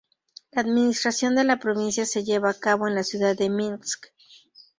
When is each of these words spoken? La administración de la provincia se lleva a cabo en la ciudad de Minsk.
La 0.49 0.61
administración 0.63 1.35
de 1.35 1.43
la 1.43 1.59
provincia 1.59 2.07
se 2.07 2.23
lleva 2.23 2.49
a 2.49 2.53
cabo 2.59 2.87
en 2.87 2.95
la 2.95 3.03
ciudad 3.03 3.35
de 3.37 3.51
Minsk. 3.51 4.07